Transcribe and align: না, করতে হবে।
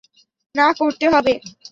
না, 0.55 0.67
করতে 0.73 1.05
হবে। 1.09 1.33